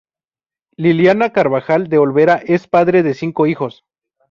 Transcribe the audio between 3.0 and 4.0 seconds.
de cinco hijos.